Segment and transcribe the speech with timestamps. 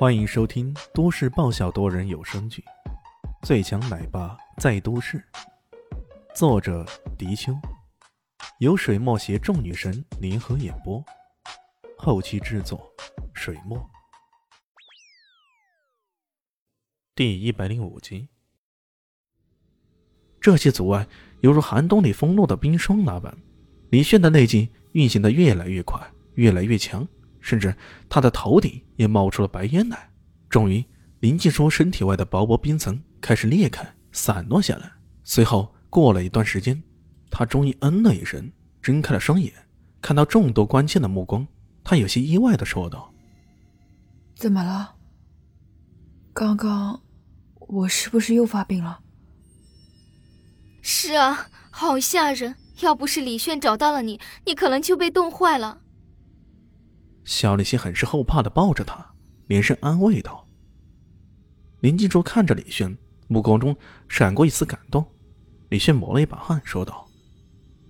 [0.00, 2.64] 欢迎收听都市爆笑多人有声剧
[3.46, 5.18] 《最强奶爸在都市》，
[6.34, 6.86] 作者：
[7.18, 7.52] 迪秋，
[8.60, 11.04] 由水墨携众女神联合演播，
[11.98, 12.90] 后期制作：
[13.34, 13.78] 水墨。
[17.14, 18.30] 第一百零五集，
[20.40, 21.06] 这些阻碍
[21.42, 23.36] 犹如寒冬里封路的冰霜那般，
[23.90, 27.06] 李炫的内劲运行的越来越快，越来越强。
[27.40, 27.74] 甚至
[28.08, 30.10] 他的头顶也冒出了白烟来。
[30.48, 30.84] 终于，
[31.20, 34.90] 林静说身体外的薄薄冰层开始裂开，散落下来。
[35.22, 36.82] 随后，过了一段时间，
[37.30, 38.50] 他终于嗯了一声，
[38.82, 39.52] 睁开了双眼，
[40.00, 41.46] 看到众多关切的目光，
[41.84, 43.12] 他有些意外的说道
[44.34, 44.96] ：“怎么了？
[46.32, 47.00] 刚刚
[47.58, 49.00] 我是不是又发病了
[50.82, 52.56] ？”“是啊，好吓人！
[52.80, 55.82] 要不是李炫找到了你，你可能就被冻坏了。”
[57.24, 59.14] 小李希很是后怕的抱着他，
[59.46, 60.46] 连声安慰道
[61.80, 62.96] ：“林静初看着李轩，
[63.28, 63.76] 目光中
[64.08, 65.04] 闪过一丝感动。”
[65.68, 67.06] 李轩抹了一把汗，说道：“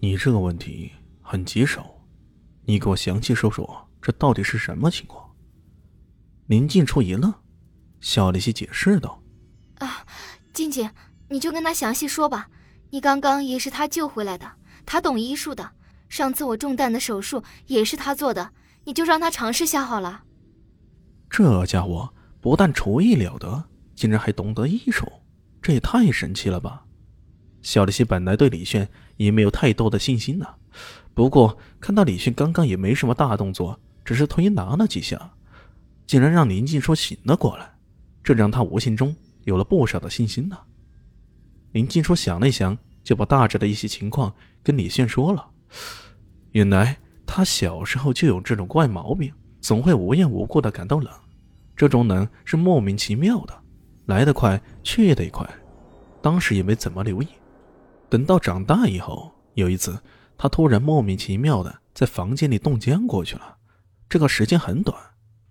[0.00, 2.00] 你这个问题很棘手，
[2.64, 5.30] 你给我详细说说，这到底是什么情况？”
[6.46, 7.34] 林静初一愣，
[8.00, 9.22] 小李希解释道
[9.78, 10.06] ：“啊，
[10.54, 10.90] 静静，
[11.28, 12.48] 你就跟他详细说吧。
[12.90, 14.50] 你刚刚也是他救回来的，
[14.86, 15.72] 他懂医术的。
[16.08, 18.52] 上次我中弹的手术也是他做的。”
[18.86, 20.22] 你就让他尝试下好了。
[21.28, 22.08] 这家伙
[22.40, 23.64] 不但厨艺了得，
[23.96, 25.04] 竟然还懂得医术，
[25.60, 26.84] 这也太神奇了吧！
[27.62, 30.46] 小李希本来对李炫也没有太多的信心呢，
[31.14, 35.32] 不过看到李炫刚刚也没什么大动作，只是推拿了几下，
[36.06, 37.68] 竟然让林静初醒了过来，
[38.22, 40.56] 这让他无形中有了不少的信心呢。
[41.72, 45.50] 林静初想了想，就把大致的一些情况跟李炫说了，
[46.52, 46.98] 原来。
[47.26, 51.12] 他小时候就有这种怪毛病，总会无缘无故的感到冷。
[51.76, 53.54] 这种冷是莫名其妙的，
[54.06, 55.46] 来得快，去得快。
[56.22, 57.28] 当时也没怎么留意。
[58.08, 59.98] 等到长大以后，有一次，
[60.38, 63.56] 他突然莫名其妙的在房间里冻僵过去了。
[64.08, 64.96] 这个时间很短，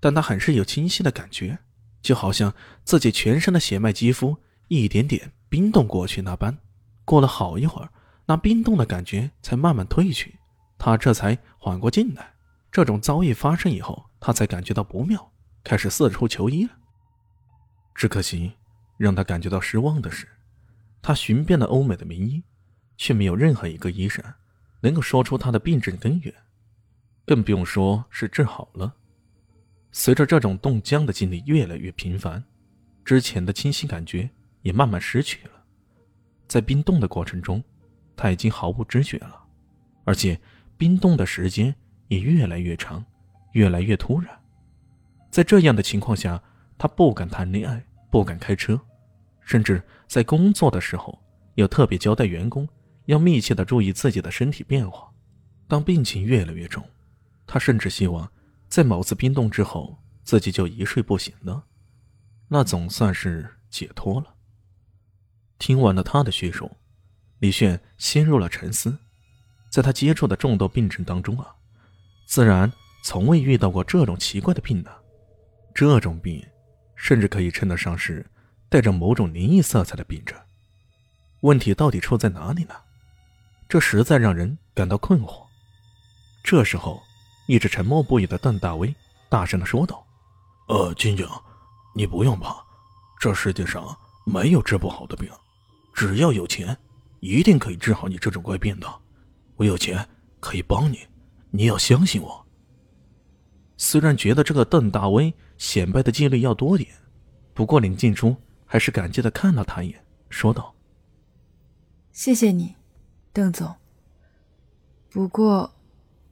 [0.00, 1.58] 但他还是有清晰的感觉，
[2.00, 4.36] 就好像自己全身的血脉肌肤
[4.68, 6.56] 一点点冰冻过去那般。
[7.04, 7.90] 过了好一会儿，
[8.26, 10.38] 那冰冻的感觉才慢慢退去。
[10.78, 12.34] 他这才缓过劲来。
[12.70, 16.72] 这种遭遇发生以后，他才感觉到不妙，开始四处求医了。
[17.94, 18.52] 只可惜，
[18.96, 20.26] 让他感觉到失望的是，
[21.00, 22.42] 他寻遍了欧美的名医，
[22.96, 24.24] 却没有任何一个医生
[24.80, 26.34] 能够说出他的病症根源，
[27.24, 28.92] 更不用说是治好了。
[29.92, 32.42] 随着这种冻僵的经历越来越频繁，
[33.04, 34.28] 之前的清晰感觉
[34.62, 35.52] 也慢慢失去了。
[36.48, 37.62] 在冰冻的过程中，
[38.16, 39.40] 他已经毫无知觉了，
[40.02, 40.36] 而且。
[40.76, 41.74] 冰冻的时间
[42.08, 43.04] 也越来越长，
[43.52, 44.40] 越来越突然。
[45.30, 46.42] 在这样的情况下，
[46.76, 48.80] 他不敢谈恋爱，不敢开车，
[49.40, 51.18] 甚至在工作的时候
[51.54, 52.68] 要特别交代员工
[53.06, 55.10] 要密切的注意自己的身体变化。
[55.66, 56.84] 当病情越来越重，
[57.46, 58.30] 他甚至希望
[58.68, 61.64] 在某次冰冻之后自己就一睡不醒了，
[62.48, 64.34] 那总算是解脱了。
[65.58, 66.70] 听完了他的叙述，
[67.38, 68.98] 李炫陷入了沉思。
[69.74, 71.52] 在他接触的众多病症当中啊，
[72.26, 74.90] 自然从未遇到过这种奇怪的病呢。
[75.74, 76.46] 这种病，
[76.94, 78.24] 甚至可以称得上是
[78.68, 80.38] 带着某种灵异色彩的病症。
[81.40, 82.74] 问题到底出在哪里呢？
[83.68, 85.44] 这实在让人感到困惑。
[86.44, 87.02] 这时候，
[87.48, 88.94] 一直沉默不语的邓大威
[89.28, 90.06] 大声的说道
[90.70, 91.28] ：“呃，金晶，
[91.96, 92.64] 你不用怕，
[93.18, 93.84] 这世界上
[94.24, 95.28] 没有治不好的病，
[95.92, 96.78] 只要有钱，
[97.18, 98.86] 一定可以治好你这种怪病的。”
[99.56, 100.08] 我有钱
[100.40, 100.98] 可以帮你，
[101.50, 102.46] 你要相信我。
[103.76, 106.88] 虽然觉得这个邓大威显摆的几率要多点，
[107.52, 110.74] 不过林静初还是感激的看了他一眼，说道
[112.12, 112.74] ：“谢谢你，
[113.32, 113.74] 邓总。
[115.10, 115.72] 不过，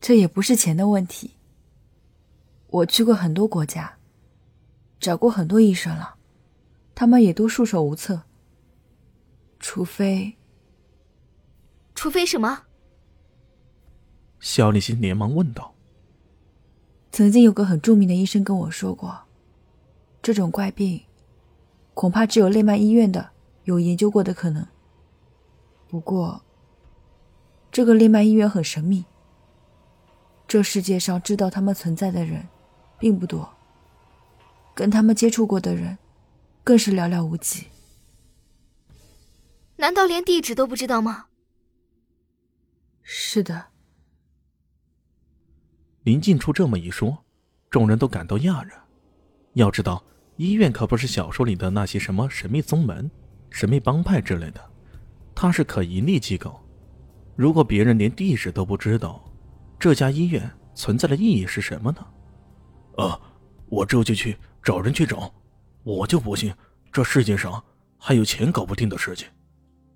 [0.00, 1.30] 这也不是钱的问题。
[2.68, 3.96] 我去过很多国家，
[4.98, 6.16] 找过很多医生了，
[6.94, 8.22] 他们也都束手无策。
[9.58, 10.36] 除非……
[11.94, 12.64] 除非什么？”
[14.38, 15.74] 肖立新连忙问道
[17.10, 19.24] ：“曾经有个很著名的医生跟我说过，
[20.22, 21.02] 这种怪病，
[21.94, 23.30] 恐怕只有内曼医院的
[23.64, 24.66] 有研究过的可能。
[25.88, 26.42] 不过，
[27.72, 29.04] 这个内曼医院很神秘，
[30.46, 32.46] 这世界上知道他们存在的人
[32.98, 33.48] 并不多，
[34.74, 35.96] 跟他们接触过的人
[36.62, 37.66] 更是寥寥无几。
[39.76, 41.26] 难道连地址都不知道吗
[43.02, 43.68] ？”“是的。”
[46.06, 47.18] 林静初这么一说，
[47.68, 48.80] 众人都感到讶然。
[49.54, 50.00] 要知道，
[50.36, 53.10] 医院可不是小说里的那些什么神秘宗门、
[53.50, 54.60] 神秘帮派之类的，
[55.34, 56.64] 它是可盈利机构。
[57.34, 59.20] 如果别人连地址都不知道，
[59.80, 62.06] 这家医院存在的意义是什么呢？
[62.98, 63.20] 啊，
[63.68, 65.34] 我这就去找人去找，
[65.82, 66.54] 我就不信
[66.92, 67.60] 这世界上
[67.98, 69.26] 还有钱搞不定的事情。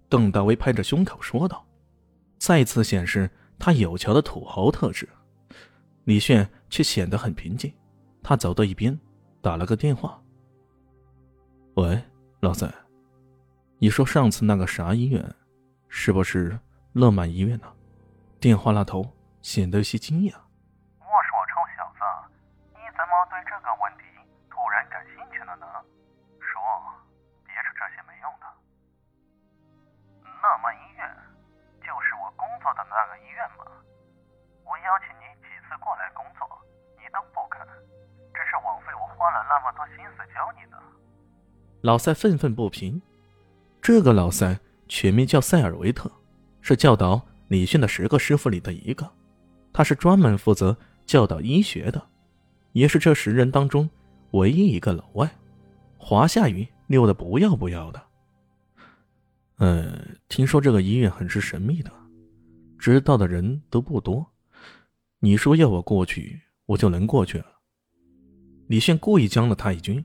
[0.08, 1.64] 邓大威拍着胸口说道，
[2.36, 3.30] 再次显示
[3.60, 5.08] 他有钱的土豪特质。
[6.04, 7.72] 李炫却显得很平静，
[8.22, 8.98] 他走到一边，
[9.40, 10.20] 打了个电话。
[11.74, 12.02] 喂，
[12.40, 12.72] 老三，
[13.78, 15.24] 你说上次那个啥医院，
[15.88, 16.58] 是不是
[16.92, 17.66] 乐满医院呢？
[18.38, 19.06] 电话那头
[19.42, 20.34] 显得有些惊讶。
[41.82, 43.00] 老塞愤愤不平。
[43.80, 46.10] 这个老塞全名叫塞尔维特，
[46.60, 49.10] 是教导李迅的十个师傅里的一个。
[49.72, 52.02] 他是专门负责教导医学的，
[52.72, 53.88] 也是这十人当中
[54.32, 55.30] 唯一一个老外。
[55.96, 58.02] 华夏语溜得不要不要的。
[59.56, 59.98] 呃，
[60.28, 61.90] 听说这个医院很是神秘的，
[62.78, 64.26] 知道的人都不多。
[65.20, 67.46] 你说要我过去，我就能过去了。
[68.66, 70.04] 李炫故意将了他一军。